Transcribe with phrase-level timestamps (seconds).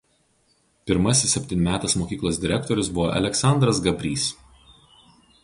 [0.91, 4.27] Pirmasis septynmetės mokyklos direktorius buvo Aleksandras Gabrys.